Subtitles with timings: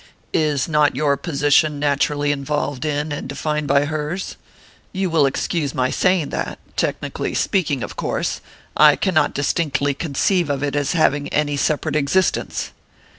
[0.33, 4.35] "Is not your position naturally involved in and defined by hers?
[4.93, 8.41] You will excuse my saying that technically speaking, of course
[8.75, 12.71] I cannot distinctly conceive of it as having any separate existence."